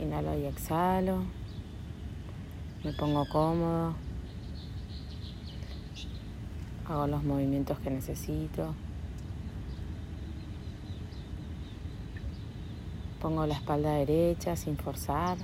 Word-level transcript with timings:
Inhalo 0.00 0.38
y 0.38 0.46
exhalo. 0.46 1.24
Me 2.84 2.92
pongo 2.94 3.26
cómodo. 3.28 3.94
Hago 6.88 7.06
los 7.06 7.22
movimientos 7.22 7.78
que 7.80 7.90
necesito. 7.90 8.74
Pongo 13.20 13.44
la 13.46 13.54
espalda 13.54 13.92
derecha 13.92 14.56
sin 14.56 14.78
forzar. 14.78 15.36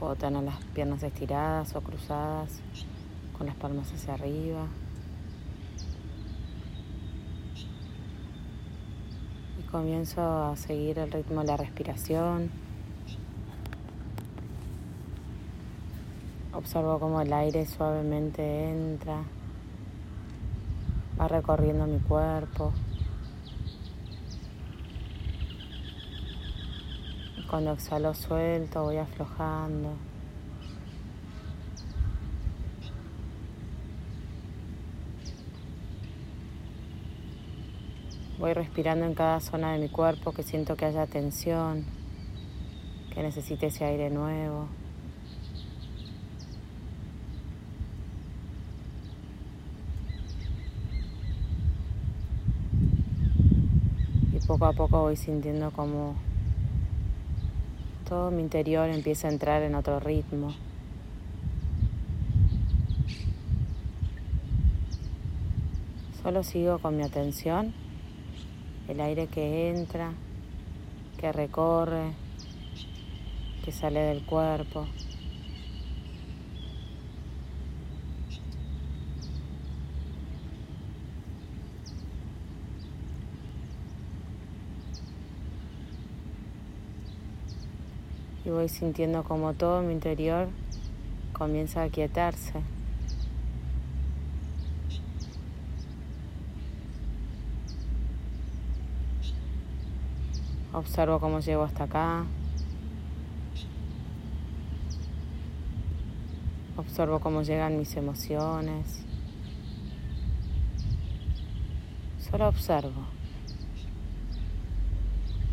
Puedo 0.00 0.16
tener 0.16 0.42
las 0.42 0.56
piernas 0.74 1.02
estiradas 1.04 1.76
o 1.76 1.80
cruzadas 1.80 2.60
con 3.38 3.46
las 3.46 3.54
palmas 3.54 3.92
hacia 3.92 4.14
arriba. 4.14 4.66
Comienzo 9.70 10.20
a 10.22 10.56
seguir 10.56 10.98
el 10.98 11.10
ritmo 11.10 11.40
de 11.40 11.46
la 11.48 11.56
respiración. 11.56 12.50
Observo 16.52 16.98
cómo 16.98 17.20
el 17.20 17.32
aire 17.32 17.66
suavemente 17.66 18.70
entra, 18.70 19.24
va 21.20 21.28
recorriendo 21.28 21.86
mi 21.86 21.98
cuerpo. 21.98 22.72
Cuando 27.50 27.72
exhalo 27.72 28.14
suelto, 28.14 28.84
voy 28.84 28.96
aflojando. 28.96 29.90
Voy 38.38 38.52
respirando 38.52 39.06
en 39.06 39.14
cada 39.14 39.40
zona 39.40 39.72
de 39.72 39.78
mi 39.78 39.88
cuerpo 39.88 40.32
que 40.32 40.42
siento 40.42 40.76
que 40.76 40.84
haya 40.84 41.06
tensión, 41.06 41.84
que 43.14 43.22
necesite 43.22 43.66
ese 43.66 43.84
aire 43.84 44.10
nuevo. 44.10 44.68
poco 54.46 54.66
a 54.66 54.72
poco 54.72 55.00
voy 55.00 55.16
sintiendo 55.16 55.72
como 55.72 56.14
todo 58.08 58.30
mi 58.30 58.42
interior 58.42 58.88
empieza 58.88 59.26
a 59.26 59.32
entrar 59.32 59.62
en 59.62 59.74
otro 59.74 59.98
ritmo. 59.98 60.54
Solo 66.22 66.44
sigo 66.44 66.78
con 66.78 66.96
mi 66.96 67.02
atención, 67.02 67.74
el 68.88 69.00
aire 69.00 69.26
que 69.26 69.70
entra, 69.70 70.12
que 71.18 71.32
recorre, 71.32 72.12
que 73.64 73.72
sale 73.72 74.00
del 74.00 74.24
cuerpo. 74.24 74.86
y 88.46 88.50
voy 88.50 88.68
sintiendo 88.68 89.24
como 89.24 89.54
todo 89.54 89.82
mi 89.82 89.92
interior 89.92 90.46
comienza 91.32 91.82
a 91.82 91.88
quietarse. 91.88 92.75
Observo 100.76 101.18
cómo 101.18 101.40
llego 101.40 101.62
hasta 101.62 101.84
acá. 101.84 102.26
Observo 106.76 107.18
cómo 107.18 107.42
llegan 107.42 107.78
mis 107.78 107.96
emociones. 107.96 109.02
Solo 112.20 112.48
observo 112.48 113.06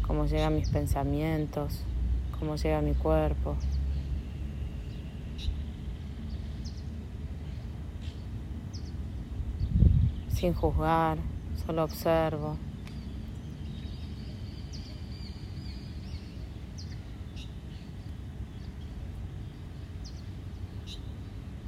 cómo 0.06 0.26
llegan 0.26 0.56
mis 0.56 0.70
pensamientos 0.70 1.86
cómo 2.44 2.58
llega 2.58 2.82
mi 2.82 2.94
cuerpo. 2.94 3.56
Sin 10.28 10.54
juzgar, 10.54 11.20
solo 11.66 11.86
observo. 11.86 12.58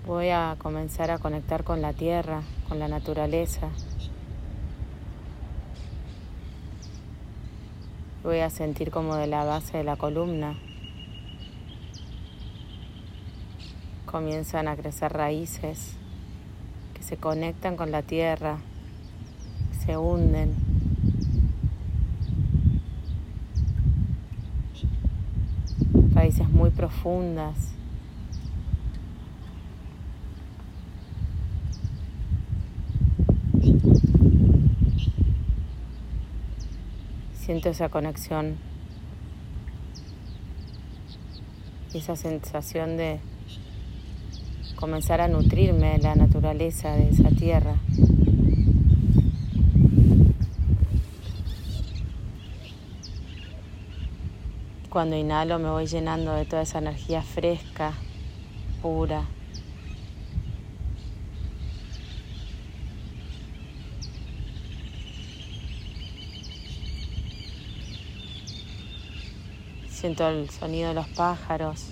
Voy 0.06 0.30
a 0.30 0.56
comenzar 0.60 1.12
a 1.12 1.18
conectar 1.18 1.64
con 1.64 1.82
la 1.82 1.94
tierra, 1.94 2.44
con 2.70 2.80
la 2.80 2.88
naturaleza. 2.88 3.70
Voy 8.24 8.40
a 8.40 8.50
sentir 8.50 8.92
como 8.92 9.16
de 9.16 9.28
la 9.28 9.44
base 9.44 9.78
de 9.78 9.84
la 9.84 9.96
columna 9.96 10.56
comienzan 14.16 14.70
a 14.70 14.78
crecer 14.78 15.12
raíces 15.12 15.98
que 16.94 17.04
se 17.04 17.18
conectan 17.18 17.76
con 17.76 17.92
la 17.92 18.02
tierra, 18.02 18.60
se 19.86 19.98
hunden. 19.98 20.56
Raíces 26.14 26.48
muy 26.48 26.70
profundas. 26.70 27.74
Siento 37.46 37.70
esa 37.70 37.90
conexión 37.90 38.56
y 41.94 42.00
esa 42.00 42.16
sensación 42.16 42.98
de 42.98 43.20
comenzar 44.76 45.22
a 45.22 45.28
nutrirme 45.28 45.92
de 45.92 45.98
la 46.00 46.16
naturaleza 46.16 46.94
de 46.94 47.10
esa 47.10 47.30
tierra. 47.30 47.76
Cuando 54.90 55.16
inhalo 55.16 55.60
me 55.60 55.70
voy 55.70 55.86
llenando 55.86 56.34
de 56.34 56.46
toda 56.46 56.64
esa 56.64 56.80
energía 56.80 57.22
fresca, 57.22 57.94
pura. 58.82 59.35
Siento 70.06 70.30
el 70.30 70.52
sonido 70.52 70.90
de 70.90 70.94
los 70.94 71.08
pájaros 71.08 71.88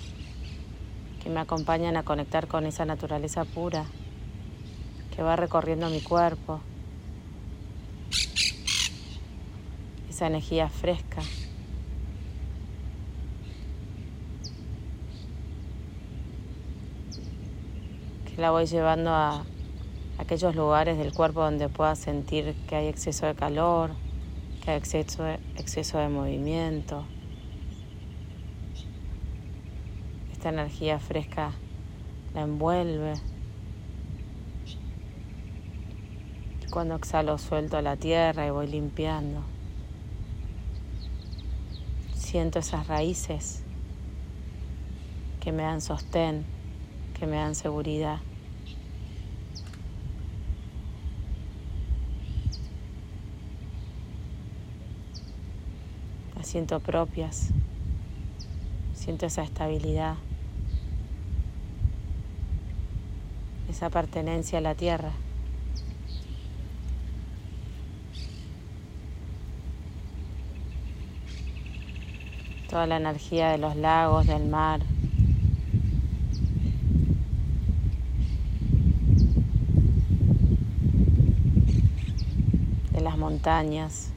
que 1.20 1.28
me 1.28 1.40
acompañan 1.40 1.96
a 1.96 2.04
conectar 2.04 2.46
con 2.46 2.64
esa 2.64 2.84
naturaleza 2.84 3.44
pura 3.44 3.86
que 5.16 5.20
va 5.24 5.34
recorriendo 5.34 5.90
mi 5.90 6.00
cuerpo, 6.00 6.60
esa 10.08 10.28
energía 10.28 10.68
fresca. 10.68 11.22
que 18.32 18.40
la 18.40 18.52
voy 18.52 18.66
llevando 18.66 19.10
a 19.10 19.44
aquellos 20.18 20.54
lugares 20.54 20.98
del 20.98 21.12
cuerpo 21.12 21.40
donde 21.40 21.68
pueda 21.68 21.96
sentir 21.96 22.54
que 22.68 22.76
hay 22.76 22.86
exceso 22.86 23.26
de 23.26 23.34
calor, 23.34 23.90
que 24.64 24.70
hay 24.70 24.78
exceso 24.78 25.24
de, 25.24 25.40
exceso 25.56 25.98
de 25.98 26.08
movimiento. 26.08 27.04
Esta 30.44 30.60
energía 30.60 30.98
fresca 30.98 31.52
la 32.34 32.42
envuelve. 32.42 33.14
Y 36.62 36.66
cuando 36.68 36.96
exhalo 36.96 37.38
suelto 37.38 37.78
a 37.78 37.82
la 37.82 37.96
tierra 37.96 38.46
y 38.46 38.50
voy 38.50 38.66
limpiando. 38.66 39.40
Siento 42.14 42.58
esas 42.58 42.88
raíces 42.88 43.62
que 45.40 45.50
me 45.50 45.62
dan 45.62 45.80
sostén, 45.80 46.44
que 47.18 47.26
me 47.26 47.36
dan 47.36 47.54
seguridad. 47.54 48.20
Las 56.36 56.46
siento 56.46 56.80
propias, 56.80 57.48
siento 58.92 59.24
esa 59.24 59.42
estabilidad. 59.42 60.16
Esa 63.74 63.90
pertenencia 63.90 64.58
a 64.58 64.60
la 64.60 64.76
tierra. 64.76 65.10
toda 72.68 72.86
la 72.86 72.96
energía 72.96 73.50
de 73.50 73.58
los 73.58 73.76
lagos, 73.76 74.26
del 74.26 74.46
mar. 74.46 74.80
de 82.92 83.00
las 83.00 83.18
montañas, 83.18 84.10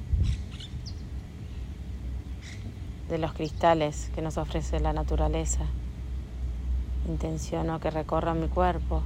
de 3.10 3.18
los 3.18 3.34
cristales 3.34 4.12
que 4.14 4.22
nos 4.22 4.38
ofrece 4.38 4.80
la 4.80 4.94
naturaleza. 4.94 5.66
Intenciono 7.08 7.80
que 7.80 7.90
recorra 7.90 8.36
mi 8.36 8.48
cuerpo. 8.48 9.04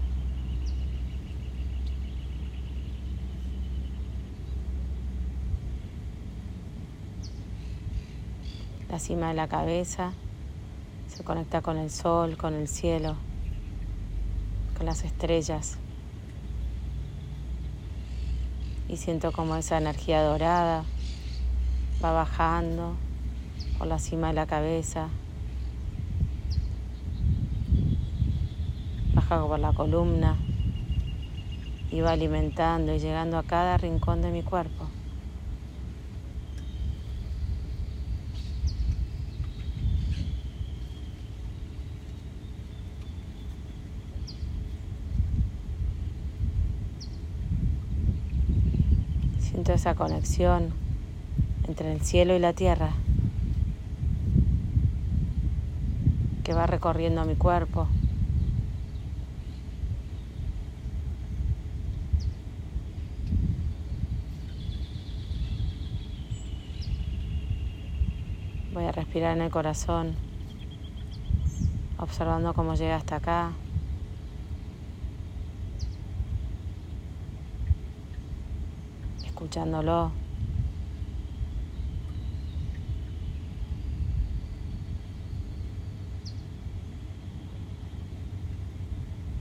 La 8.91 8.99
cima 8.99 9.29
de 9.29 9.35
la 9.35 9.47
cabeza 9.47 10.11
se 11.07 11.23
conecta 11.23 11.61
con 11.61 11.77
el 11.77 11.89
sol, 11.89 12.35
con 12.35 12.53
el 12.53 12.67
cielo, 12.67 13.15
con 14.75 14.85
las 14.85 15.05
estrellas. 15.05 15.77
Y 18.89 18.97
siento 18.97 19.31
como 19.31 19.55
esa 19.55 19.77
energía 19.77 20.21
dorada 20.21 20.83
va 22.03 22.11
bajando 22.11 22.97
por 23.77 23.87
la 23.87 23.97
cima 23.97 24.27
de 24.27 24.33
la 24.33 24.45
cabeza, 24.45 25.07
baja 29.13 29.47
por 29.47 29.59
la 29.59 29.71
columna 29.71 30.35
y 31.91 32.01
va 32.01 32.11
alimentando 32.11 32.93
y 32.93 32.99
llegando 32.99 33.37
a 33.37 33.43
cada 33.43 33.77
rincón 33.77 34.21
de 34.21 34.31
mi 34.31 34.43
cuerpo. 34.43 34.89
Siento 49.61 49.73
esa 49.73 49.93
conexión 49.93 50.73
entre 51.67 51.93
el 51.93 52.01
cielo 52.01 52.35
y 52.35 52.39
la 52.39 52.53
tierra 52.53 52.93
que 56.43 56.55
va 56.55 56.65
recorriendo 56.65 57.23
mi 57.25 57.35
cuerpo. 57.35 57.87
Voy 68.73 68.85
a 68.85 68.91
respirar 68.91 69.37
en 69.37 69.43
el 69.43 69.51
corazón, 69.51 70.15
observando 71.99 72.55
cómo 72.55 72.73
llega 72.73 72.95
hasta 72.95 73.17
acá. 73.17 73.51
Escuchándolo. 79.41 80.11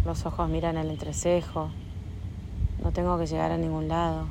Los 0.07 0.25
ojos 0.25 0.49
miran 0.49 0.79
el 0.79 0.89
entrecejo. 0.89 1.69
No 2.83 2.93
tengo 2.93 3.19
que 3.19 3.27
llegar 3.27 3.53
a 3.53 3.59
ningún 3.59 3.89
lado. 3.89 4.27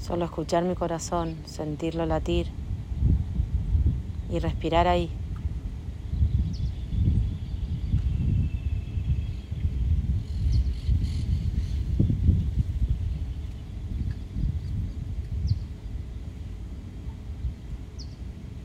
Solo 0.00 0.24
escuchar 0.24 0.64
mi 0.64 0.74
corazón, 0.74 1.36
sentirlo 1.44 2.06
latir 2.06 2.46
y 4.30 4.38
respirar 4.38 4.88
ahí. 4.88 5.10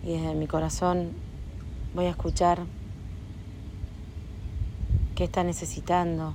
Y 0.10 0.14
desde 0.14 0.34
mi 0.34 0.48
corazón 0.48 1.12
voy 1.94 2.06
a 2.06 2.10
escuchar 2.10 2.66
qué 5.14 5.26
está 5.26 5.44
necesitando. 5.44 6.34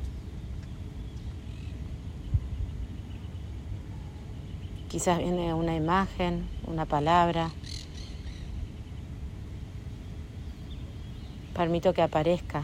Quizás 4.89 5.19
viene 5.19 5.55
una 5.55 5.75
imagen, 5.75 6.49
una 6.69 6.87
palabra. 6.87 7.51
Permito 11.53 11.93
que 11.95 12.03
aparezca. 12.03 12.63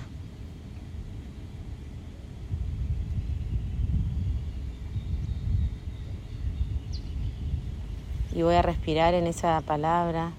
Y 8.33 8.43
voy 8.43 8.55
a 8.55 8.62
respirar 8.62 9.15
en 9.15 9.27
esa 9.27 9.61
palabra 9.62 10.35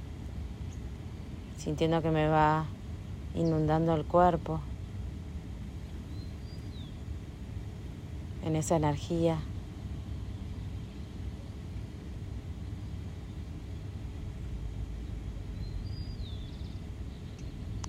sintiendo 1.63 2.01
que 2.01 2.09
me 2.09 2.27
va 2.27 2.65
inundando 3.35 3.93
el 3.93 4.03
cuerpo 4.03 4.59
en 8.43 8.55
esa 8.55 8.77
energía. 8.77 9.37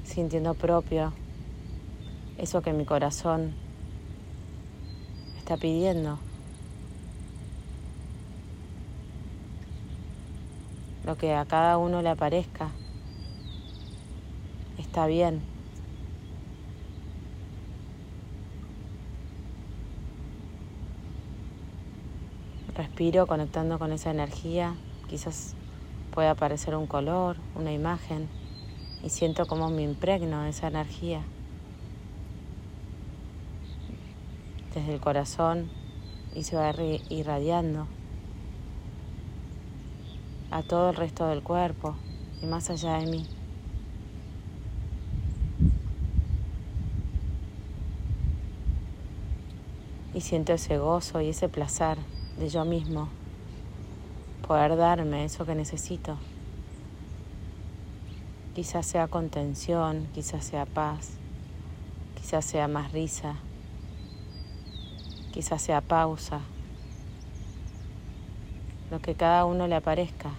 Sintiendo 0.04 0.52
propio 0.52 1.14
eso 2.36 2.60
que 2.60 2.74
mi 2.74 2.84
corazón 2.84 3.54
está 5.38 5.56
pidiendo. 5.56 6.19
Lo 11.06 11.16
que 11.16 11.32
a 11.32 11.46
cada 11.46 11.78
uno 11.78 12.02
le 12.02 12.10
aparezca 12.10 12.70
está 14.93 15.06
bien. 15.06 15.41
Respiro 22.75 23.27
conectando 23.27 23.79
con 23.79 23.91
esa 23.93 24.11
energía, 24.11 24.75
quizás 25.09 25.55
pueda 26.15 26.33
aparecer 26.33 26.77
un 26.77 26.87
color, 26.87 27.39
una 27.55 27.73
imagen, 27.73 28.29
y 29.03 29.08
siento 29.08 29.46
como 29.46 29.70
me 29.70 29.81
impregno 29.81 30.43
de 30.43 30.51
esa 30.51 30.69
energía. 30.69 31.22
Desde 34.75 34.93
el 34.93 35.01
corazón 35.01 35.70
y 36.34 36.43
se 36.43 36.56
va 36.56 36.70
irradiando 37.08 37.87
a 40.51 40.63
todo 40.63 40.91
el 40.91 40.96
resto 40.96 41.29
del 41.29 41.43
cuerpo 41.43 41.96
y 42.43 42.44
más 42.46 42.69
allá 42.69 42.99
de 42.99 43.06
mí. 43.06 43.27
Y 50.14 50.20
siento 50.20 50.52
ese 50.52 50.78
gozo 50.78 51.20
y 51.20 51.28
ese 51.28 51.48
placer 51.48 51.98
de 52.38 52.48
yo 52.48 52.64
mismo, 52.64 53.08
poder 54.46 54.76
darme 54.76 55.24
eso 55.24 55.46
que 55.46 55.54
necesito. 55.54 56.16
Quizás 58.54 58.84
sea 58.84 59.08
contención, 59.08 60.08
quizás 60.14 60.44
sea 60.44 60.66
paz, 60.66 61.12
quizás 62.16 62.44
sea 62.44 62.69
más 62.69 62.92
risa, 62.92 63.36
quizás 65.32 65.62
sea 65.62 65.81
pausa, 65.81 66.40
lo 68.90 69.00
que 69.00 69.14
cada 69.14 69.46
uno 69.46 69.66
le 69.66 69.74
aparezca. 69.74 70.32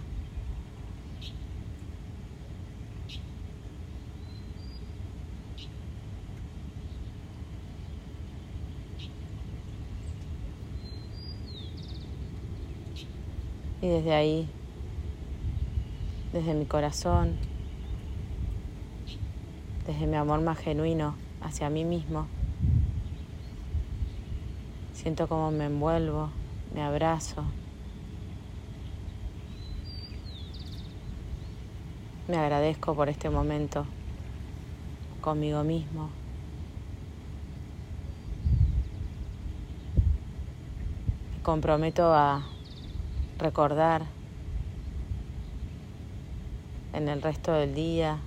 Y 13.84 13.90
desde 13.90 14.14
ahí, 14.14 14.48
desde 16.32 16.54
mi 16.54 16.66
corazón, 16.66 17.36
desde 19.86 20.08
mi 20.08 20.16
amor 20.16 20.40
más 20.40 20.58
genuino 20.58 21.18
hacia 21.42 21.70
mí 21.70 21.84
mismo, 21.84 22.26
siento 24.94 25.28
como 25.28 25.52
me 25.52 25.66
envuelvo, 25.66 26.30
me 26.74 26.82
abrazo, 26.82 27.44
me 32.30 32.38
agradezco 32.38 32.96
por 32.96 33.10
este 33.10 33.30
momento 33.30 33.86
conmigo 35.20 35.62
mismo. 35.66 36.10
Me 41.36 41.44
comprometo 41.44 42.14
a 42.14 42.53
recordar 43.38 44.04
en 46.94 47.10
el 47.10 47.22
resto 47.22 47.54
del 47.54 47.74
día 47.74 48.20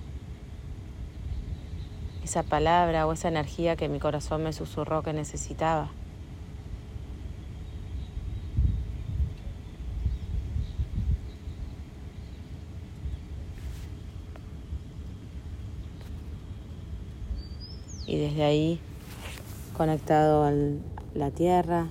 esa 2.23 2.43
palabra 2.43 3.07
o 3.07 3.13
esa 3.13 3.29
energía 3.29 3.77
que 3.77 3.87
mi 3.87 3.99
corazón 3.99 4.43
me 4.43 4.51
susurró 4.51 5.01
que 5.01 5.13
necesitaba. 5.13 5.89
Y 18.05 18.17
desde 18.17 18.43
ahí, 18.43 18.79
conectado 19.75 20.43
a 20.43 20.51
la 21.13 21.31
tierra, 21.31 21.87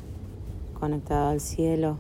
conectado 0.79 1.31
al 1.31 1.41
cielo, 1.41 1.99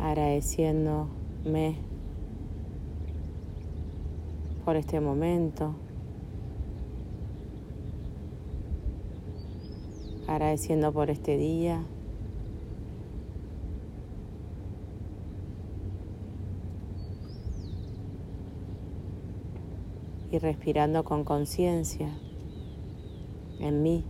agradeciéndome 0.00 1.76
por 4.64 4.76
este 4.76 5.00
momento, 5.00 5.74
agradeciendo 10.26 10.92
por 10.92 11.10
este 11.10 11.36
día. 11.36 11.82
Y 20.32 20.38
respirando 20.38 21.02
con 21.02 21.24
conciencia 21.24 22.08
en 23.58 23.82
mí, 23.82 24.04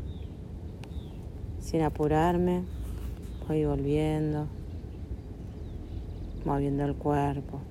sin 1.58 1.80
apurarme, 1.80 2.64
voy 3.48 3.64
volviendo, 3.64 4.46
moviendo 6.44 6.84
el 6.84 6.96
cuerpo. 6.96 7.69